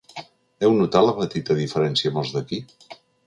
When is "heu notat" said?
0.67-1.05